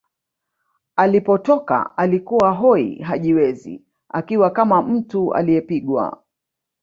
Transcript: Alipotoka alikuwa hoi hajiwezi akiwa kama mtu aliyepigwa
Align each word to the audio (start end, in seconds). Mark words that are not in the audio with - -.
Alipotoka 0.95 1.97
alikuwa 1.97 2.51
hoi 2.51 2.95
hajiwezi 2.99 3.81
akiwa 4.09 4.49
kama 4.51 4.81
mtu 4.81 5.33
aliyepigwa 5.33 6.23